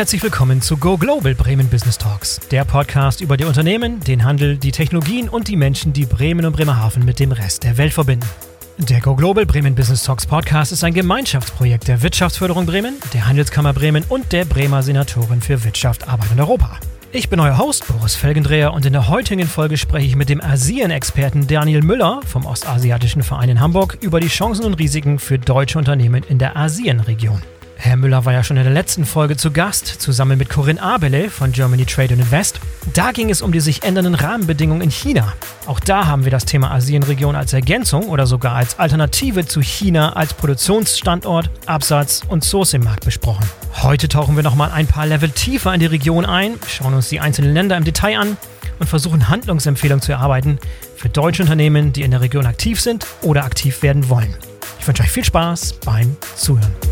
[0.00, 4.56] herzlich willkommen zu Go Global Bremen Business Talks, der Podcast über die Unternehmen, den Handel,
[4.56, 8.26] die Technologien und die Menschen, die Bremen und Bremerhaven mit dem Rest der Welt verbinden.
[8.78, 13.74] Der Go Global Bremen Business Talks Podcast ist ein Gemeinschaftsprojekt der Wirtschaftsförderung Bremen, der Handelskammer
[13.74, 16.80] Bremen und der Bremer Senatorin für Wirtschaft, Arbeit und Europa.
[17.12, 20.40] Ich bin euer Host Boris Felgendreher und in der heutigen Folge spreche ich mit dem
[20.40, 25.76] Asien-Experten Daniel Müller vom Ostasiatischen Verein in Hamburg über die Chancen und Risiken für deutsche
[25.76, 27.42] Unternehmen in der Asienregion.
[27.82, 31.30] Herr Müller war ja schon in der letzten Folge zu Gast, zusammen mit Corinne Abele
[31.30, 32.60] von Germany Trade and Invest.
[32.92, 35.32] Da ging es um die sich ändernden Rahmenbedingungen in China.
[35.64, 40.12] Auch da haben wir das Thema Asienregion als Ergänzung oder sogar als Alternative zu China
[40.12, 43.48] als Produktionsstandort, Absatz und Sourcing-Markt besprochen.
[43.82, 47.20] Heute tauchen wir nochmal ein paar Level tiefer in die Region ein, schauen uns die
[47.20, 48.36] einzelnen Länder im Detail an
[48.78, 50.58] und versuchen Handlungsempfehlungen zu erarbeiten
[50.96, 54.36] für deutsche Unternehmen, die in der Region aktiv sind oder aktiv werden wollen.
[54.78, 56.89] Ich wünsche euch viel Spaß beim Zuhören.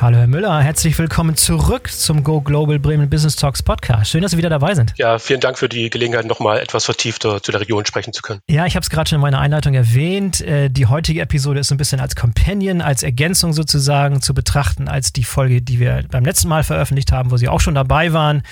[0.00, 4.10] Hallo Herr Müller, herzlich willkommen zurück zum Go Global Bremen Business Talks Podcast.
[4.10, 4.94] Schön, dass Sie wieder dabei sind.
[4.96, 8.40] Ja, vielen Dank für die Gelegenheit, nochmal etwas vertiefter zu der Region sprechen zu können.
[8.48, 10.40] Ja, ich habe es gerade schon in meiner Einleitung erwähnt.
[10.40, 15.12] Äh, die heutige Episode ist ein bisschen als Companion, als Ergänzung sozusagen zu betrachten, als
[15.12, 18.42] die Folge, die wir beim letzten Mal veröffentlicht haben, wo Sie auch schon dabei waren,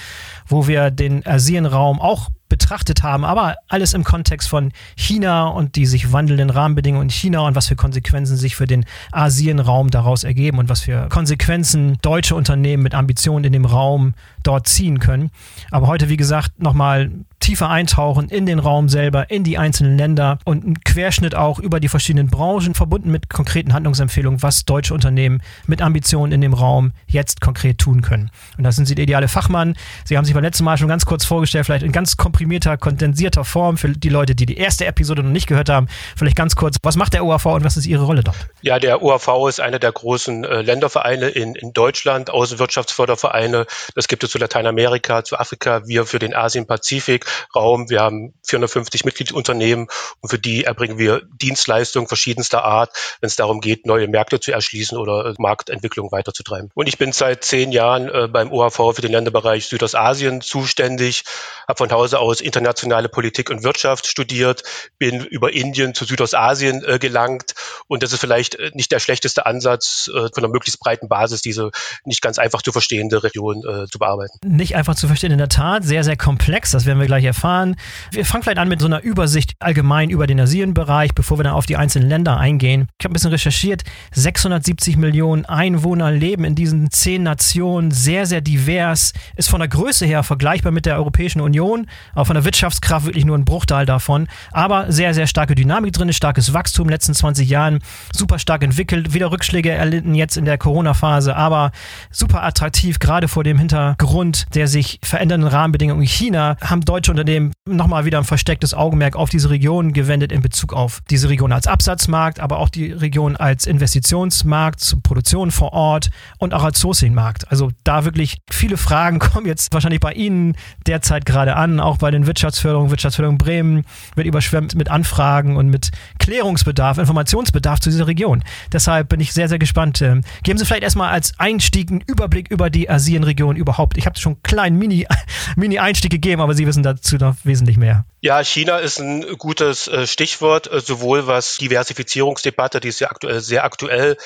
[0.48, 5.86] wo wir den Asienraum auch betrachtet haben, aber alles im Kontext von China und die
[5.86, 10.58] sich wandelnden Rahmenbedingungen in China und was für Konsequenzen sich für den Asienraum daraus ergeben
[10.58, 15.30] und was für Konsequenzen deutsche Unternehmen mit Ambitionen in dem Raum dort ziehen können.
[15.70, 17.10] Aber heute, wie gesagt, nochmal
[17.41, 21.80] tiefer eintauchen in den Raum selber, in die einzelnen Länder und einen Querschnitt auch über
[21.80, 26.92] die verschiedenen Branchen, verbunden mit konkreten Handlungsempfehlungen, was deutsche Unternehmen mit Ambitionen in dem Raum
[27.06, 28.30] jetzt konkret tun können.
[28.56, 29.77] Und da sind Sie der ideale Fachmann.
[30.05, 33.45] Sie haben sich beim letzten Mal schon ganz kurz vorgestellt, vielleicht in ganz komprimierter, kondensierter
[33.45, 35.89] Form für die Leute, die die erste Episode noch nicht gehört haben.
[36.17, 38.36] Vielleicht ganz kurz, was macht der OAV und was ist Ihre Rolle dort?
[38.62, 43.67] Ja, der OAV ist einer der großen äh, Ländervereine in, in Deutschland, Außenwirtschaftsfördervereine.
[43.95, 47.27] Das gibt es zu Lateinamerika, zu Afrika, wir für den Asien-Pazifik.
[47.55, 47.90] Raum.
[47.90, 49.89] Wir haben 450 Mitgliedsunternehmen
[50.20, 52.90] und für die erbringen wir Dienstleistungen verschiedenster Art,
[53.20, 56.70] wenn es darum geht, neue Märkte zu erschließen oder äh, Marktentwicklung weiterzutreiben.
[56.74, 61.24] Und ich bin seit zehn Jahren äh, beim OHV für den Länderbereich Südostasien zuständig,
[61.67, 64.62] habe von Hause aus internationale Politik und Wirtschaft studiert,
[64.98, 67.55] bin über Indien zu Südostasien äh, gelangt
[67.86, 71.70] und das ist vielleicht nicht der schlechteste Ansatz, von einer möglichst breiten Basis diese
[72.05, 74.38] nicht ganz einfach zu verstehende Region zu bearbeiten.
[74.44, 77.77] Nicht einfach zu verstehen, in der Tat, sehr, sehr komplex, das werden wir gleich erfahren.
[78.11, 81.52] Wir fangen vielleicht an mit so einer Übersicht allgemein über den Asienbereich, bevor wir dann
[81.52, 82.89] auf die einzelnen Länder eingehen.
[82.98, 83.84] Ich habe ein bisschen recherchiert.
[84.12, 90.06] 670 Millionen Einwohner leben in diesen zehn Nationen, sehr, sehr divers, ist von der Größe
[90.06, 94.29] her vergleichbar mit der Europäischen Union, aber von der Wirtschaftskraft wirklich nur ein Bruchteil davon.
[94.52, 97.80] Aber sehr, sehr starke Dynamik drin, starkes Wachstum in den letzten 20 Jahren,
[98.12, 101.73] super stark entwickelt, wieder Rückschläge erlitten jetzt in der Corona-Phase, aber
[102.11, 107.52] super attraktiv, gerade vor dem Hintergrund der sich verändernden Rahmenbedingungen in China, haben deutsche Unternehmen
[107.67, 111.67] nochmal wieder ein verstecktes Augenmerk auf diese Region gewendet in Bezug auf diese Region als
[111.67, 117.51] Absatzmarkt, aber auch die Region als Investitionsmarkt, Produktion vor Ort und auch als Sourcing-Markt.
[117.51, 122.11] Also da wirklich viele Fragen kommen jetzt wahrscheinlich bei Ihnen derzeit gerade an, auch bei
[122.11, 122.91] den Wirtschaftsförderungen.
[122.91, 128.43] Wirtschaftsförderung Bremen wird überschwemmt mit Anfragen und mit Klärungsbedarf, Informationsbedarf zu dieser Region.
[128.73, 130.02] Deshalb bin ich sehr, sehr gespannt.
[130.02, 133.97] Ähm, geben Sie vielleicht erstmal als Einstieg einen Überblick über die Asienregion überhaupt.
[133.97, 134.79] Ich habe schon einen kleinen
[135.56, 138.05] Mini-Einstieg Mini gegeben, aber Sie wissen dazu noch wesentlich mehr.
[138.20, 143.41] Ja, China ist ein gutes äh, Stichwort, äh, sowohl was Diversifizierungsdebatte, die ist ja aktuell
[143.41, 144.17] sehr aktuell,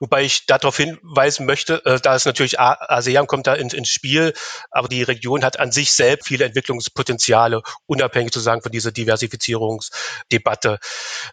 [0.00, 4.32] wobei ich darauf hinweisen möchte, äh, da ist natürlich ASEAN kommt da ins, ins Spiel,
[4.72, 10.80] aber die Region hat an sich selbst viele Entwicklungspotenziale, unabhängig zu sagen von dieser Diversifizierungsdebatte.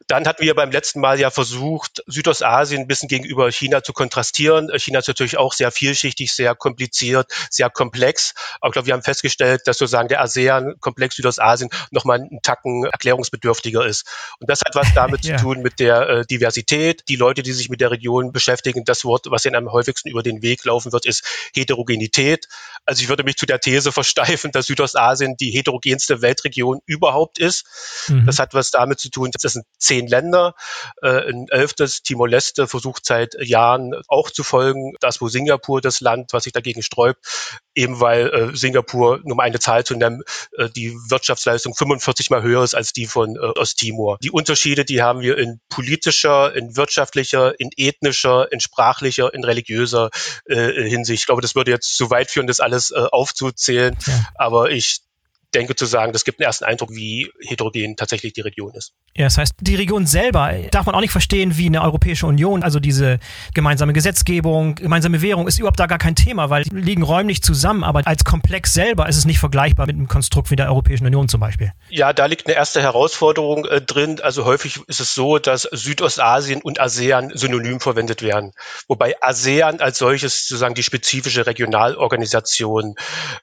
[0.06, 4.70] Dann hatten wir beim letzten Mal ja versucht, Südostasien ein bisschen gegenüber China zu kontrastieren.
[4.78, 9.02] China ist natürlich auch sehr vielschichtig, sehr kompliziert, sehr komplex, aber ich glaube, wir haben
[9.02, 10.22] festgestellt, dass sozusagen der
[10.84, 14.06] ASEAN-Komplex Südostasien noch nochmal einen Tacken erklärungsbedürftiger ist.
[14.40, 15.38] Und das hat was damit ja.
[15.38, 17.04] zu tun mit der äh, Diversität.
[17.08, 20.24] Die Leute, die sich mit der Region beschäftigen, das Wort, was ihnen am häufigsten über
[20.24, 22.48] den Weg laufen wird, ist Heterogenität.
[22.86, 27.66] Also ich würde mich zu der These versteifen, dass Südostasien die heterogenste Weltregion überhaupt ist.
[28.10, 28.26] Mhm.
[28.26, 30.56] Das hat was damit zu tun, das sind zehn Länder.
[31.02, 34.94] Äh, ein elftes, Timor-Leste, versucht seit Jahren auch zu folgen.
[35.00, 37.26] Das, wo Singapur das Land, was sich dagegen sträubt,
[37.76, 40.24] eben weil äh, Singapur, nur um eine Zahl zu nennen,
[40.58, 44.18] äh, die Wirtschaftsleistung 45 mal höher ist als die von äh, Osttimor.
[44.22, 50.10] Die Unterschiede, die haben wir in politischer, in wirtschaftlicher, in ethnischer, in sprachlicher, in religiöser
[50.46, 51.22] äh, Hinsicht.
[51.22, 54.28] Ich glaube, das würde jetzt zu weit führen, das alles äh, aufzuzählen, ja.
[54.36, 55.02] aber ich
[55.54, 58.94] denke zu sagen, das gibt einen ersten Eindruck, wie heterogen tatsächlich die Region ist.
[59.16, 62.64] Ja, das heißt, die Region selber darf man auch nicht verstehen wie eine Europäische Union,
[62.64, 63.20] also diese
[63.54, 67.84] gemeinsame Gesetzgebung, gemeinsame Währung ist überhaupt da gar kein Thema, weil die liegen räumlich zusammen,
[67.84, 71.28] aber als Komplex selber ist es nicht vergleichbar mit einem Konstrukt wie der Europäischen Union
[71.28, 71.72] zum Beispiel.
[71.90, 74.20] Ja, da liegt eine erste Herausforderung äh, drin.
[74.22, 78.54] Also häufig ist es so, dass Südostasien und ASEAN synonym verwendet werden,
[78.88, 82.96] wobei ASEAN als solches sozusagen die spezifische Regionalorganisation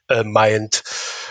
[0.09, 0.83] äh, meint.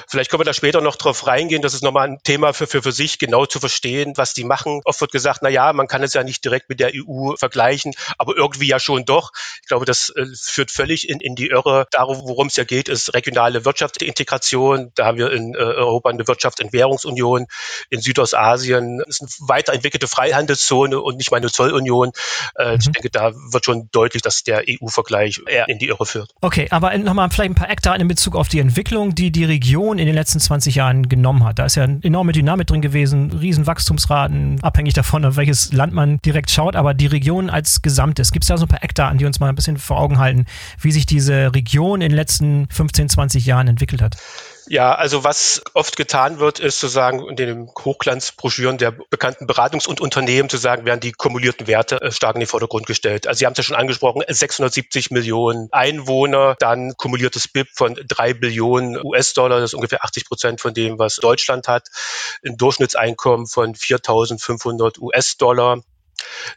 [0.08, 1.62] Vielleicht können wir da später noch drauf reingehen.
[1.62, 4.80] Das ist nochmal ein Thema für, für, für sich, genau zu verstehen, was die machen.
[4.84, 7.92] Oft wird gesagt, na ja, man kann es ja nicht direkt mit der EU vergleichen,
[8.18, 9.32] aber irgendwie ja schon doch.
[9.62, 11.86] Ich glaube, das äh, führt völlig in, in die Irre.
[11.90, 14.92] Darum, worum es ja geht, ist regionale Wirtschaftsintegration.
[14.94, 17.46] Da haben wir in äh, Europa eine Wirtschaft- und Währungsunion.
[17.88, 22.12] In Südostasien ist eine weiterentwickelte Freihandelszone und nicht mal eine Zollunion.
[22.56, 22.78] Äh, mhm.
[22.80, 26.30] Ich denke, da wird schon deutlich, dass der EU-Vergleich eher in die Irre führt.
[26.40, 29.98] Okay, aber nochmal vielleicht ein paar Eckdaten in Bezug auf die Entwicklung, die die Region
[29.98, 31.58] in den letzten 20 Jahren genommen hat.
[31.58, 35.92] Da ist ja eine enorme Dynamik drin gewesen, riesen Wachstumsraten, abhängig davon, auf welches Land
[35.92, 38.32] man direkt schaut, aber die Region als Gesamtes.
[38.32, 40.46] Gibt es da so ein paar Eckdaten, die uns mal ein bisschen vor Augen halten,
[40.80, 44.16] wie sich diese Region in den letzten 15, 20 Jahren entwickelt hat?
[44.70, 50.00] Ja, also was oft getan wird, ist sozusagen in den Hochglanzbroschüren der bekannten Beratungs- und
[50.00, 53.26] Unternehmen zu sagen, werden die kumulierten Werte äh, stark in den Vordergrund gestellt.
[53.26, 58.32] Also Sie haben es ja schon angesprochen, 670 Millionen Einwohner, dann kumuliertes BIP von drei
[58.32, 61.88] Billionen US-Dollar, das ist ungefähr 80 Prozent von dem, was Deutschland hat,
[62.46, 65.82] ein Durchschnittseinkommen von 4.500 US-Dollar.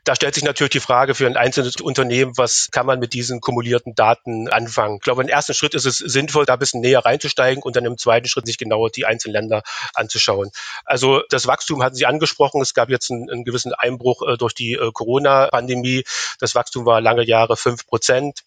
[0.03, 3.41] Da stellt sich natürlich die Frage für ein einzelnes Unternehmen, was kann man mit diesen
[3.41, 4.97] kumulierten Daten anfangen?
[4.97, 7.85] Ich glaube, im ersten Schritt ist es sinnvoll, da ein bisschen näher reinzusteigen und dann
[7.85, 9.63] im zweiten Schritt sich genauer die einzelnen Länder
[9.93, 10.51] anzuschauen.
[10.85, 12.61] Also das Wachstum hatten Sie angesprochen.
[12.61, 16.03] Es gab jetzt einen, einen gewissen Einbruch äh, durch die äh, Corona-Pandemie.
[16.39, 18.43] Das Wachstum war lange Jahre fünf Prozent.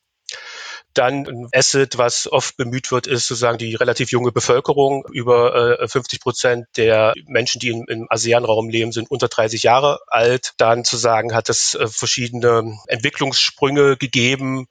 [0.94, 5.04] Dann ein Asset, was oft bemüht wird, ist sozusagen die relativ junge Bevölkerung.
[5.12, 10.00] Über äh, 50 Prozent der Menschen, die im, im ASEAN-Raum leben, sind unter 30 Jahre
[10.06, 10.54] alt.
[10.56, 14.68] Dann zu sagen, hat es äh, verschiedene Entwicklungssprünge gegeben,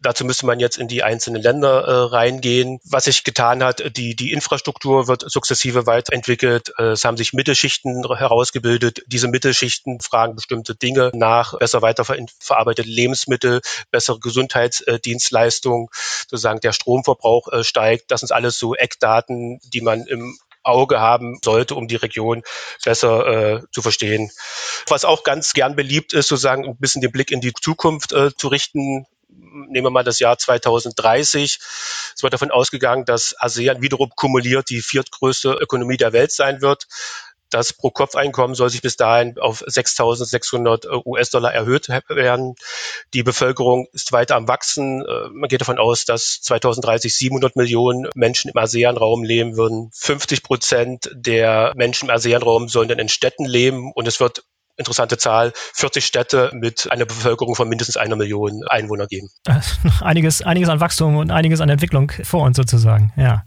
[0.00, 2.78] Dazu müsste man jetzt in die einzelnen Länder äh, reingehen.
[2.84, 6.72] Was sich getan hat, die, die Infrastruktur wird sukzessive weiterentwickelt.
[6.78, 9.02] Äh, es haben sich Mittelschichten herausgebildet.
[9.06, 13.60] Diese Mittelschichten fragen bestimmte Dinge nach, besser weiterverarbeitete Lebensmittel,
[13.90, 15.88] bessere Gesundheitsdienstleistungen,
[16.28, 18.12] sozusagen der Stromverbrauch äh, steigt.
[18.12, 22.42] Das sind alles so Eckdaten, die man im Auge haben sollte, um die Region
[22.84, 24.30] besser äh, zu verstehen.
[24.86, 28.30] Was auch ganz gern beliebt ist, sozusagen ein bisschen den Blick in die Zukunft äh,
[28.36, 31.58] zu richten nehmen wir mal das Jahr 2030.
[32.14, 36.86] Es wird davon ausgegangen, dass ASEAN wiederum kumuliert die viertgrößte Ökonomie der Welt sein wird.
[37.50, 42.56] Das Pro-Kopf-Einkommen soll sich bis dahin auf 6.600 US-Dollar erhöht werden.
[43.14, 45.02] Die Bevölkerung ist weiter am Wachsen.
[45.02, 49.90] Äh, man geht davon aus, dass 2030 700 Millionen Menschen im ASEAN-Raum leben würden.
[49.94, 54.44] 50 Prozent der Menschen im ASEAN-Raum sollen dann in Städten leben und es wird
[54.78, 59.28] interessante Zahl, 40 Städte mit einer Bevölkerung von mindestens einer Million Einwohner geben.
[60.00, 63.44] Einiges, einiges an Wachstum und einiges an Entwicklung vor uns sozusagen, ja.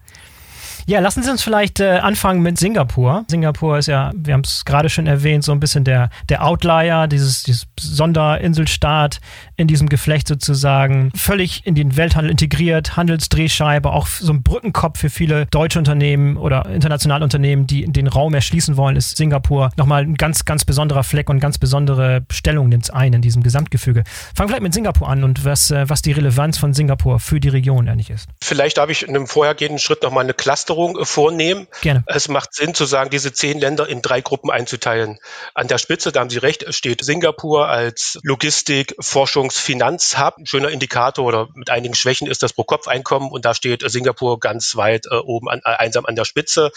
[0.91, 3.23] Ja, lassen Sie uns vielleicht äh, anfangen mit Singapur.
[3.29, 7.07] Singapur ist ja, wir haben es gerade schon erwähnt, so ein bisschen der, der Outlier,
[7.07, 9.21] dieses, dieses Sonderinselstaat
[9.55, 15.09] in diesem Geflecht sozusagen, völlig in den Welthandel integriert, Handelsdrehscheibe, auch so ein Brückenkopf für
[15.09, 20.15] viele deutsche Unternehmen oder internationale Unternehmen, die den Raum erschließen wollen, ist Singapur nochmal ein
[20.15, 24.03] ganz, ganz besonderer Fleck und ganz besondere Stellung nimmt es ein in diesem Gesamtgefüge.
[24.35, 27.47] Fangen vielleicht mit Singapur an und was, äh, was die Relevanz von Singapur für die
[27.47, 28.27] Region eigentlich ist.
[28.43, 31.67] Vielleicht darf ich in einem vorhergehenden Schritt nochmal eine Cluster Clusterung äh, vornehmen.
[31.81, 32.03] Gerne.
[32.07, 35.19] Es macht Sinn zu sagen, diese zehn Länder in drei Gruppen einzuteilen.
[35.53, 40.37] An der Spitze, da haben Sie recht, steht Singapur als Logistik, Forschungs, Finanzhub.
[40.37, 44.75] Ein schöner Indikator oder mit einigen Schwächen ist das Pro-Kopf-Einkommen und da steht Singapur ganz
[44.75, 46.71] weit äh, oben an, äh, einsam an der Spitze.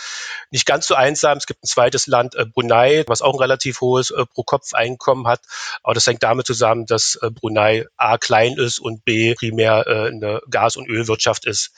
[0.51, 1.39] Nicht ganz so einsam.
[1.39, 5.41] Es gibt ein zweites Land, äh, Brunei, was auch ein relativ hohes äh, Pro-Kopf-Einkommen hat.
[5.83, 10.41] Aber das hängt damit zusammen, dass äh, Brunei A klein ist und B primär eine
[10.51, 11.73] Gas- und Ölwirtschaft ist.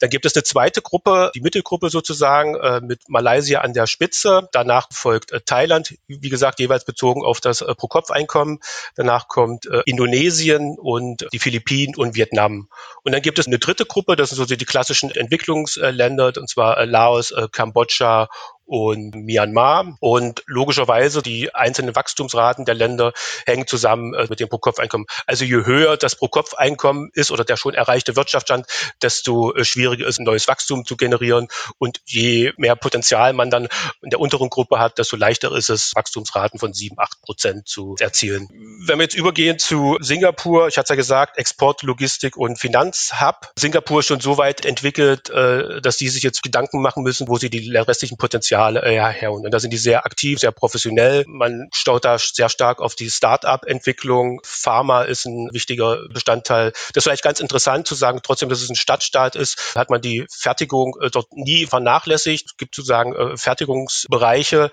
[0.00, 4.50] Dann gibt es eine zweite Gruppe, die Mittelgruppe sozusagen äh, mit Malaysia an der Spitze.
[4.52, 8.60] Danach folgt äh, Thailand, wie gesagt, jeweils bezogen auf das äh, Pro-Kopf-Einkommen.
[8.96, 12.68] Danach kommt äh, Indonesien und die Philippinen und Vietnam.
[13.02, 16.76] Und dann gibt es eine dritte Gruppe, das sind so die klassischen Entwicklungsländer, und zwar
[16.76, 18.28] äh, Laos, äh, Kambodscha
[18.68, 19.96] und Myanmar.
[20.00, 23.12] Und logischerweise die einzelnen Wachstumsraten der Länder
[23.46, 25.06] hängen zusammen äh, mit dem Pro-Kopf-Einkommen.
[25.26, 28.66] Also je höher das Pro-Kopf-Einkommen ist oder der schon erreichte Wirtschaftsstand,
[29.02, 31.48] desto äh, schwieriger ist ein neues Wachstum zu generieren.
[31.78, 33.68] Und je mehr Potenzial man dann
[34.02, 37.96] in der unteren Gruppe hat, desto leichter ist es, Wachstumsraten von sieben, acht Prozent zu
[37.98, 38.48] erzielen.
[38.86, 43.50] Wenn wir jetzt übergehen zu Singapur, ich hatte ja gesagt, Export, Logistik und Finanzhub.
[43.58, 47.38] Singapur ist schon so weit entwickelt, äh, dass die sich jetzt Gedanken machen müssen, wo
[47.38, 49.44] sie die restlichen Potenziale äh, herholen.
[49.44, 51.24] Und da sind die sehr aktiv, sehr professionell.
[51.26, 54.40] Man staut da sehr stark auf die Start-up-Entwicklung.
[54.44, 56.72] Pharma ist ein wichtiger Bestandteil.
[56.72, 60.00] Das ist vielleicht ganz interessant zu sagen, trotzdem, dass es ein Stadtstaat ist, hat man
[60.00, 62.46] die Fertigung äh, dort nie vernachlässigt.
[62.46, 64.70] Es gibt sozusagen äh, Fertigungsbereiche,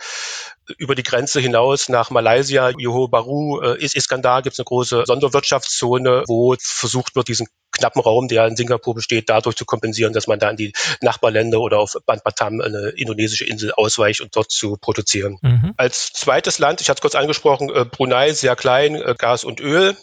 [0.80, 6.56] über die Grenze hinaus nach Malaysia, Johor Bahru, Iskandar gibt es eine große Sonderwirtschaftszone, wo
[6.60, 10.50] versucht wird, diesen knappen Raum, der in Singapur besteht, dadurch zu kompensieren, dass man da
[10.50, 15.38] in die Nachbarländer oder auf Batam, eine indonesische Insel, ausweicht und dort zu produzieren.
[15.42, 15.74] Mhm.
[15.78, 19.60] Als zweites Land, ich hatte es kurz angesprochen, äh, Brunei, sehr klein, äh, Gas und
[19.60, 19.96] Öl.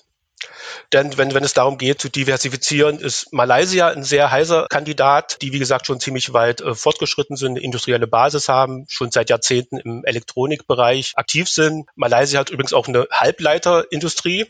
[0.93, 5.53] Denn wenn, wenn es darum geht, zu diversifizieren, ist Malaysia ein sehr heißer Kandidat, die,
[5.53, 9.79] wie gesagt, schon ziemlich weit äh, fortgeschritten sind, eine industrielle Basis haben, schon seit Jahrzehnten
[9.79, 11.89] im Elektronikbereich aktiv sind.
[11.95, 14.47] Malaysia hat übrigens auch eine Halbleiterindustrie.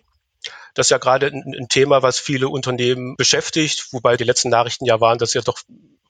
[0.74, 4.86] Das ist ja gerade ein, ein, Thema, was viele Unternehmen beschäftigt, wobei die letzten Nachrichten
[4.86, 5.60] ja waren, dass ja doch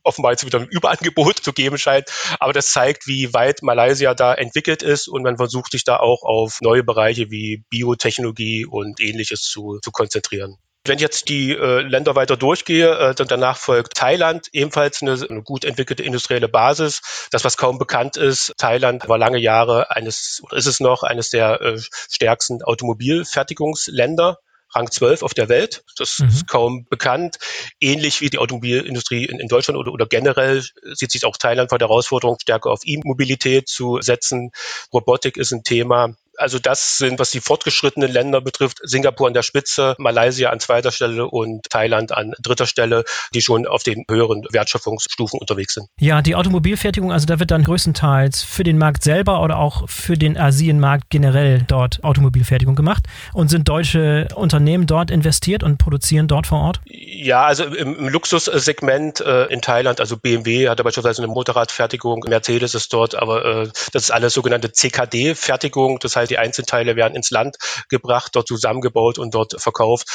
[0.05, 2.11] offenbar jetzt wieder ein Überangebot zu geben scheint.
[2.39, 6.23] Aber das zeigt, wie weit Malaysia da entwickelt ist und man versucht sich da auch
[6.23, 10.59] auf neue Bereiche wie Biotechnologie und ähnliches zu, zu konzentrieren.
[10.85, 15.13] Wenn ich jetzt die äh, Länder weiter durchgehe, äh, dann danach folgt Thailand, ebenfalls eine,
[15.13, 17.29] eine, gut entwickelte industrielle Basis.
[17.31, 21.31] Das, was kaum bekannt ist, Thailand war lange Jahre eines, oder ist es noch, eines
[21.31, 24.39] der äh, stärksten Automobilfertigungsländer.
[24.75, 25.85] Rang 12 auf der Welt.
[25.97, 26.29] Das mhm.
[26.29, 27.37] ist kaum bekannt.
[27.79, 30.63] Ähnlich wie die Automobilindustrie in, in Deutschland oder, oder, generell
[30.95, 34.51] sieht sich auch Thailand vor der Herausforderung, stärker auf E-Mobilität zu setzen.
[34.93, 36.15] Robotik ist ein Thema.
[36.43, 40.91] Also das sind, was die fortgeschrittenen Länder betrifft, Singapur an der Spitze, Malaysia an zweiter
[40.91, 45.87] Stelle und Thailand an dritter Stelle, die schon auf den höheren Wertschöpfungsstufen unterwegs sind.
[46.01, 50.19] Ja, die Automobilfertigung, also da wird dann größtenteils für den Markt selber oder auch für
[50.19, 53.05] den Asienmarkt generell dort Automobilfertigung gemacht.
[53.33, 56.81] Und sind deutsche Unternehmen dort investiert und produzieren dort vor Ort?
[56.87, 62.25] Ja, also im, im Luxussegment äh, in Thailand, also BMW hat da beispielsweise eine Motorradfertigung,
[62.27, 67.15] Mercedes ist dort, aber äh, das ist alles sogenannte CKD-Fertigung, das heißt, die Einzelteile werden
[67.15, 67.57] ins Land
[67.91, 70.09] gebracht, dort zusammengebaut und dort verkauft.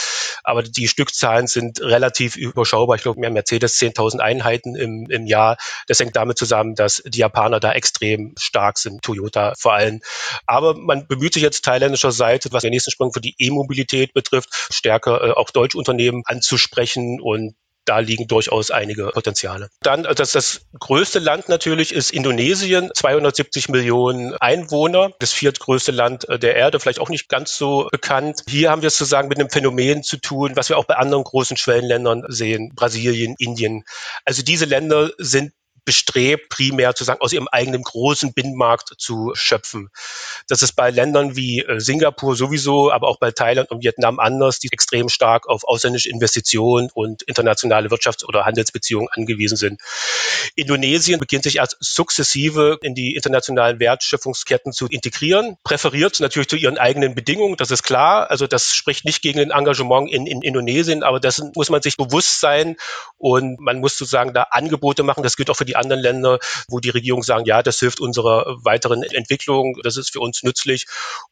[0.43, 2.95] Aber die Stückzahlen sind relativ überschaubar.
[2.95, 5.57] Ich glaube, mehr Mercedes 10.000 Einheiten im, im Jahr.
[5.87, 10.01] Das hängt damit zusammen, dass die Japaner da extrem stark sind, Toyota vor allem.
[10.47, 14.49] Aber man bemüht sich jetzt thailändischer Seite, was den nächsten Sprung für die E-Mobilität betrifft,
[14.71, 17.55] stärker äh, auch deutsche Unternehmen anzusprechen und
[17.87, 19.69] da liegen durchaus einige Potenziale.
[19.81, 26.27] Dann, äh, das, das größte Land natürlich ist Indonesien, 270 Millionen Einwohner, das viertgrößte Land
[26.29, 28.43] äh, der Erde, vielleicht auch nicht ganz so bekannt.
[28.47, 31.23] Hier haben wir es sozusagen mit einem Phänomen zu tun, was wir auch bei anderen
[31.23, 33.83] großen Schwellenländern sehen, Brasilien, Indien.
[34.25, 35.53] Also diese Länder sind
[35.87, 39.89] bestrebt, primär zu sagen, aus ihrem eigenen großen Binnenmarkt zu schöpfen.
[40.49, 44.59] Das ist bei Ländern wie äh, Singapur sowieso, aber auch bei Thailand und Vietnam anders,
[44.59, 49.79] die extrem stark auf ausländische Investitionen und internationale Wirtschafts- oder Handelsbeziehungen angewiesen sind.
[50.55, 56.77] Indonesien beginnt sich erst sukzessive in die internationalen Wertschöpfungsketten zu integrieren, präferiert natürlich zu ihren
[56.77, 58.29] eigenen Bedingungen, das ist klar.
[58.29, 61.95] Also das spricht nicht gegen ein Engagement in, in Indonesien, aber dessen muss man sich
[61.95, 62.75] bewusst sein
[63.17, 65.23] und man muss sozusagen da Angebote machen.
[65.23, 68.57] Das gilt auch für die anderen Länder, wo die Regierung sagen, ja, das hilft unserer
[68.63, 70.85] weiteren Entwicklung, das ist für uns nützlich.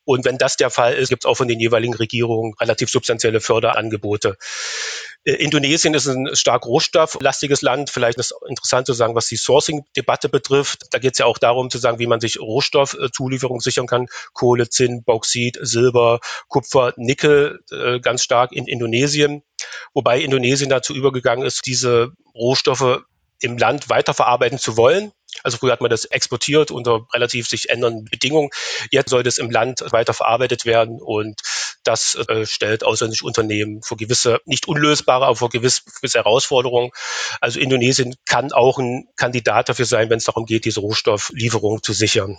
[0.03, 3.41] Und wenn das der Fall ist, gibt es auch von den jeweiligen Regierungen relativ substanzielle
[3.41, 4.37] Förderangebote.
[5.25, 7.89] Äh, Indonesien ist ein stark rohstofflastiges Land.
[7.89, 10.85] Vielleicht ist es interessant zu sagen, was die Sourcing-Debatte betrifft.
[10.91, 14.07] Da geht es ja auch darum zu sagen, wie man sich Rohstoffzulieferung sichern kann.
[14.33, 19.43] Kohle, Zinn, Bauxit, Silber, Kupfer, Nickel, äh, ganz stark in Indonesien.
[19.93, 23.03] Wobei Indonesien dazu übergegangen ist, diese Rohstoffe
[23.39, 25.11] im Land weiterverarbeiten zu wollen.
[25.43, 28.49] Also früher hat man das exportiert unter relativ sich ändernden Bedingungen.
[28.91, 31.41] Jetzt soll das im Land weiterverarbeitet werden und
[31.83, 36.91] das äh, stellt ausländische Unternehmen vor gewisse, nicht unlösbare, aber vor gewisse, gewisse Herausforderungen.
[37.41, 41.93] Also Indonesien kann auch ein Kandidat dafür sein, wenn es darum geht, diese Rohstofflieferung zu
[41.93, 42.37] sichern.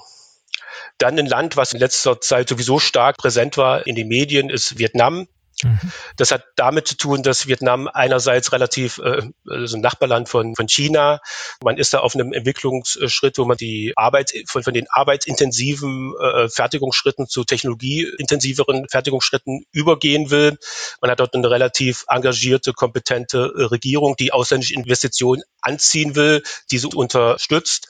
[0.99, 4.79] Dann ein Land, was in letzter Zeit sowieso stark präsent war in den Medien, ist
[4.79, 5.29] Vietnam.
[5.63, 5.93] Mhm.
[6.17, 10.69] Das hat damit zu tun, dass Vietnam einerseits relativ äh, also ein Nachbarland von, von
[10.69, 11.21] China,
[11.63, 16.49] man ist da auf einem Entwicklungsschritt, wo man die Arbeit von, von den arbeitsintensiven äh,
[16.49, 20.59] Fertigungsschritten zu technologieintensiveren Fertigungsschritten übergehen will.
[21.01, 26.89] Man hat dort eine relativ engagierte, kompetente äh, Regierung, die ausländische Investitionen anziehen will, diese
[26.89, 27.89] unterstützt.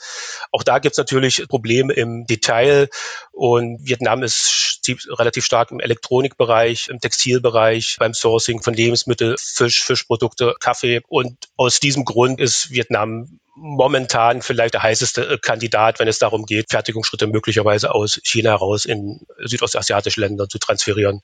[0.53, 2.89] Auch da gibt es natürlich Probleme im Detail
[3.33, 7.56] und Vietnam ist relativ stark im Elektronikbereich, im Textilbereich,
[7.99, 14.75] beim Sourcing von Lebensmitteln, Fisch, Fischprodukte, Kaffee und aus diesem Grund ist Vietnam momentan vielleicht
[14.75, 20.21] der heißeste äh, Kandidat, wenn es darum geht, Fertigungsschritte möglicherweise aus China heraus in südostasiatische
[20.21, 21.23] Länder zu transferieren.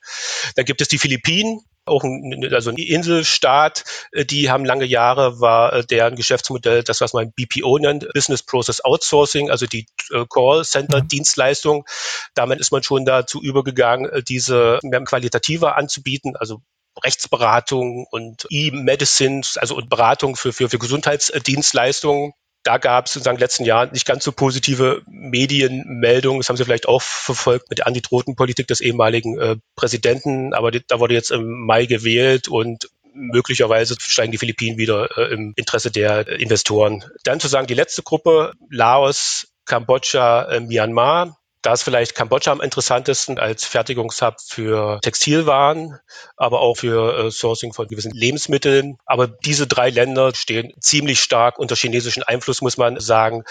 [0.55, 5.39] Dann gibt es die Philippinen, auch ein, also ein Inselstaat, äh, die haben lange Jahre,
[5.39, 10.25] war äh, deren Geschäftsmodell das, was man BPO nennt, Business Process Outsourcing, also die äh,
[10.29, 11.85] Call-Center-Dienstleistung.
[12.33, 16.61] Damit ist man schon dazu übergegangen, diese mehr qualitativer anzubieten, also
[17.03, 23.91] Rechtsberatung und E-Medicine, also Beratung für, für, für Gesundheitsdienstleistungen da gab es sozusagen letzten Jahren
[23.91, 26.39] nicht ganz so positive Medienmeldungen.
[26.39, 30.53] Das haben Sie vielleicht auch verfolgt mit der Antidrotenpolitik des ehemaligen äh, Präsidenten.
[30.53, 35.33] Aber die, da wurde jetzt im Mai gewählt und möglicherweise steigen die Philippinen wieder äh,
[35.33, 37.03] im Interesse der äh, Investoren.
[37.23, 41.37] Dann zu sagen, die letzte Gruppe, Laos, Kambodscha, äh, Myanmar.
[41.63, 45.97] Da ist vielleicht Kambodscha am interessantesten als Fertigungshub für Textilwaren,
[46.35, 48.97] aber auch für äh, Sourcing von gewissen Lebensmitteln.
[49.05, 53.43] Aber diese drei Länder stehen ziemlich stark unter chinesischen Einfluss, muss man sagen.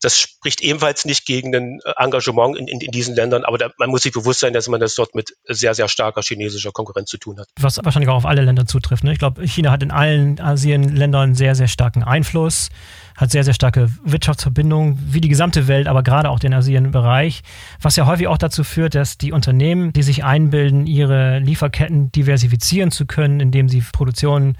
[0.00, 3.70] Das spricht ebenfalls nicht gegen ein äh, Engagement in, in, in diesen Ländern, aber da,
[3.78, 7.10] man muss sich bewusst sein, dass man das dort mit sehr, sehr starker chinesischer Konkurrenz
[7.10, 7.48] zu tun hat.
[7.58, 9.02] Was wahrscheinlich auch auf alle Länder zutrifft.
[9.02, 9.12] Ne?
[9.12, 12.68] Ich glaube, China hat in allen Asienländern sehr, sehr starken Einfluss
[13.16, 17.42] hat sehr, sehr starke Wirtschaftsverbindungen, wie die gesamte Welt, aber gerade auch den Asienbereich,
[17.80, 22.90] was ja häufig auch dazu führt, dass die Unternehmen, die sich einbilden, ihre Lieferketten diversifizieren
[22.90, 24.56] zu können, indem sie Produktionen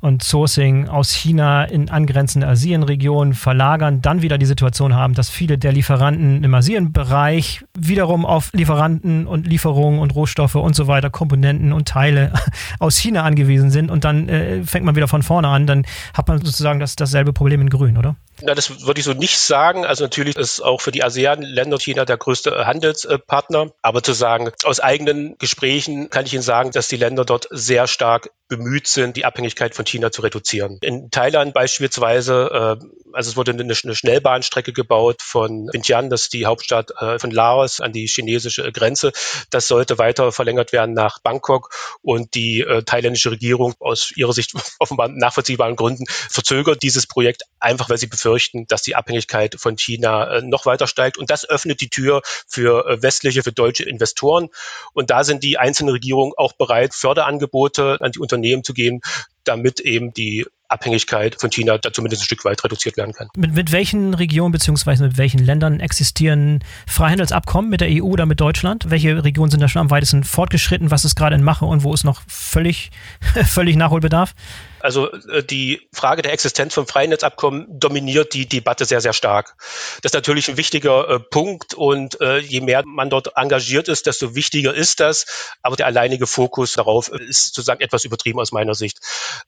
[0.00, 5.58] und Sourcing aus China in angrenzende Asienregionen verlagern, dann wieder die Situation haben, dass viele
[5.58, 11.72] der Lieferanten im Asienbereich wiederum auf Lieferanten und Lieferungen und Rohstoffe und so weiter, Komponenten
[11.72, 12.32] und Teile
[12.78, 16.28] aus China angewiesen sind und dann äh, fängt man wieder von vorne an, dann hat
[16.28, 18.16] man sozusagen das, dasselbe Problem in Grün, oder?
[18.42, 19.84] Na, das würde ich so nicht sagen.
[19.84, 23.72] Also natürlich ist auch für die ASEAN-Länder China der größte Handelspartner.
[23.82, 27.86] Aber zu sagen, aus eigenen Gesprächen kann ich Ihnen sagen, dass die Länder dort sehr
[27.86, 30.78] stark bemüht sind, die Abhängigkeit von China zu reduzieren.
[30.82, 36.32] In Thailand beispielsweise, äh, also es wurde eine, eine Schnellbahnstrecke gebaut von Vientiane, das ist
[36.32, 39.12] die Hauptstadt äh, von Laos, an die chinesische Grenze.
[39.50, 41.70] Das sollte weiter verlängert werden nach Bangkok
[42.02, 47.88] und die äh, thailändische Regierung aus ihrer Sicht offenbar nachvollziehbaren Gründen verzögert dieses Projekt einfach,
[47.88, 51.18] weil sie befürchten, dass die Abhängigkeit von China äh, noch weiter steigt.
[51.18, 54.48] Und das öffnet die Tür für äh, westliche, für deutsche Investoren.
[54.92, 59.00] Und da sind die einzelnen Regierungen auch bereit, Förderangebote an die Unternehmen zu geben,
[59.44, 63.28] damit eben die Abhängigkeit von China da zumindest ein Stück weit reduziert werden kann.
[63.36, 65.02] Mit, mit welchen Regionen bzw.
[65.02, 68.88] mit welchen Ländern existieren Freihandelsabkommen mit der EU oder mit Deutschland?
[68.88, 70.90] Welche Regionen sind da schon am weitesten fortgeschritten?
[70.90, 72.90] Was ist gerade in Mache und wo ist noch völlig,
[73.46, 74.34] völlig Nachholbedarf?
[74.80, 79.56] Also äh, die Frage der Existenz von Freinetzabkommen dominiert die Debatte sehr, sehr stark.
[80.02, 84.06] Das ist natürlich ein wichtiger äh, Punkt und äh, je mehr man dort engagiert ist,
[84.06, 85.26] desto wichtiger ist das.
[85.62, 89.00] Aber der alleinige Fokus darauf ist sozusagen etwas übertrieben aus meiner Sicht.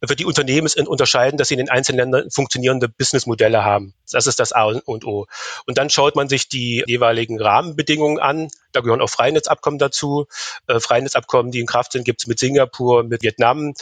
[0.07, 3.95] Für die Unternehmen ist unterscheidend, dass sie in den einzelnen Ländern funktionierende Businessmodelle haben.
[4.11, 5.27] Das ist das A und O.
[5.67, 8.49] Und dann schaut man sich die jeweiligen Rahmenbedingungen an.
[8.73, 10.27] Da gehören auch Freinetzabkommen dazu.
[10.67, 13.75] Äh, Freinetzabkommen, die in Kraft sind, gibt es mit Singapur, mit Vietnam,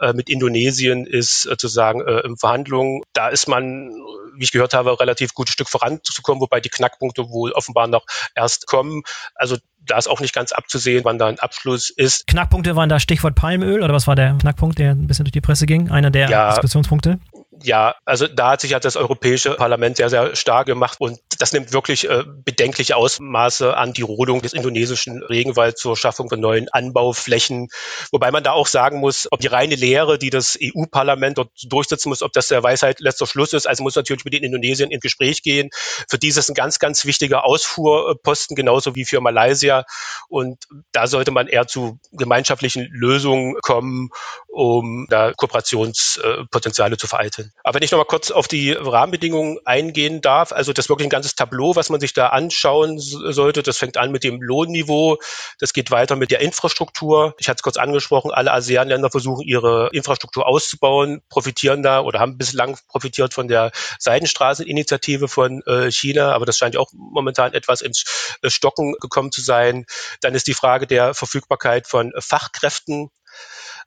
[0.00, 3.02] äh, mit Indonesien ist äh, sozusagen äh, in Verhandlungen.
[3.12, 3.90] Da ist man,
[4.36, 8.66] wie ich gehört habe, relativ gutes Stück voranzukommen, wobei die Knackpunkte wohl offenbar noch erst
[8.66, 9.02] kommen.
[9.34, 12.26] Also da ist auch nicht ganz abzusehen, wann da ein Abschluss ist.
[12.26, 15.40] Knackpunkte waren da Stichwort Palmöl oder was war der Knackpunkt, der ein bisschen durch die
[15.40, 15.90] Presse ging?
[15.90, 17.18] Einer der ja, Diskussionspunkte?
[17.62, 21.52] Ja, also da hat sich ja das Europäische Parlament sehr, sehr stark gemacht und das
[21.52, 26.68] nimmt wirklich äh, bedenkliche Ausmaße an die Rodung des indonesischen Regenwalds zur Schaffung von neuen
[26.68, 27.68] Anbauflächen.
[28.12, 32.10] Wobei man da auch sagen muss, ob die reine Lehre, die das EU-Parlament dort durchsetzen
[32.10, 33.66] muss, ob das der Weisheit letzter Schluss ist.
[33.66, 35.70] Also muss natürlich mit den Indonesien ins Gespräch gehen.
[36.08, 39.84] Für die ist es ein ganz, ganz wichtiger Ausfuhrposten, genauso wie für Malaysia.
[40.28, 44.10] Und da sollte man eher zu gemeinschaftlichen Lösungen kommen,
[44.48, 47.45] um da Kooperationspotenziale zu vereiteln.
[47.62, 51.06] Aber wenn ich noch mal kurz auf die Rahmenbedingungen eingehen darf, also das ist wirklich
[51.06, 53.62] ein ganzes Tableau, was man sich da anschauen sollte.
[53.62, 55.18] Das fängt an mit dem Lohnniveau,
[55.58, 57.34] das geht weiter mit der Infrastruktur.
[57.38, 62.38] Ich hatte es kurz angesprochen, alle ASEAN-Länder versuchen ihre Infrastruktur auszubauen, profitieren da oder haben
[62.38, 67.80] bislang profitiert von der Seidenstraßeninitiative von äh, China, aber das scheint ja auch momentan etwas
[67.80, 69.86] ins äh, Stocken gekommen zu sein.
[70.20, 73.10] Dann ist die Frage der Verfügbarkeit von Fachkräften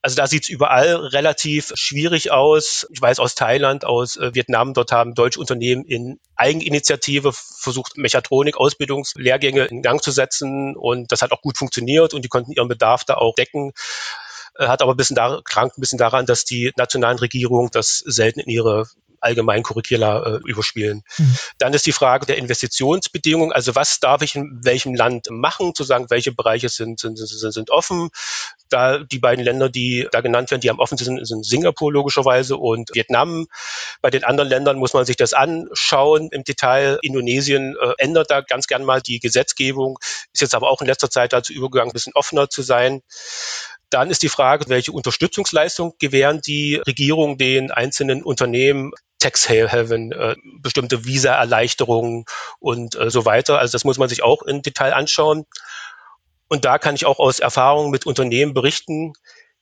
[0.02, 2.88] Also da sieht es überall relativ schwierig aus.
[2.90, 9.66] Ich weiß aus Thailand, aus äh, Vietnam, dort haben deutsche Unternehmen in Eigeninitiative versucht, Mechatronik-Ausbildungslehrgänge
[9.66, 13.04] in Gang zu setzen und das hat auch gut funktioniert und die konnten ihren Bedarf
[13.04, 13.74] da auch decken
[14.58, 17.98] äh, hat aber ein bisschen da, krank ein bisschen daran, dass die nationalen Regierungen das
[18.00, 18.88] selten in ihre
[19.22, 21.04] allgemein Curricula äh, überspielen.
[21.18, 21.36] Mhm.
[21.58, 25.84] Dann ist die Frage der Investitionsbedingungen, also was darf ich in welchem Land machen, zu
[25.84, 28.10] sagen, welche Bereiche sind, sind, sind, sind offen.
[28.70, 32.58] Da die beiden Länder, die da genannt werden, die am offen sind, sind Singapur logischerweise
[32.58, 33.48] und Vietnam.
[34.02, 37.00] Bei den anderen Ländern muss man sich das anschauen im Detail.
[37.02, 40.00] Indonesien äh, ändert da ganz gern mal die Gesetzgebung,
[40.34, 43.02] ist jetzt aber auch in letzter Zeit dazu übergegangen, ein bisschen offener zu sein.
[43.90, 48.92] Dann ist die Frage, welche Unterstützungsleistung gewähren die Regierung den einzelnen Unternehmen?
[49.20, 52.24] Tax Haven, äh, bestimmte Visa-Erleichterungen
[52.60, 53.60] und äh, so weiter.
[53.60, 55.46] Also das muss man sich auch im Detail anschauen.
[56.50, 59.14] Und da kann ich auch aus Erfahrung mit Unternehmen berichten,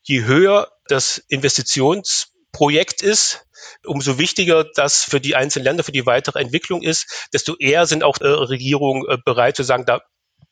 [0.03, 3.45] je höher das Investitionsprojekt ist,
[3.85, 8.03] umso wichtiger das für die einzelnen Länder, für die weitere Entwicklung ist, desto eher sind
[8.03, 10.01] auch äh, Regierungen äh, bereit zu sagen, da